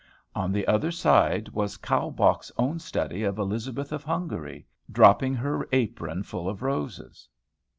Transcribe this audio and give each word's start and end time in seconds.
On 0.33 0.51
the 0.51 0.65
other 0.67 0.89
side 0.89 1.49
was 1.49 1.77
Kaulbach's 1.77 2.51
own 2.57 2.79
study 2.79 3.21
of 3.21 3.37
Elizabeth 3.37 3.91
of 3.91 4.03
Hungary, 4.03 4.65
dropping 4.91 5.35
her 5.35 5.69
apron 5.71 6.23
full 6.23 6.49
of 6.49 6.63
roses. 6.63 7.29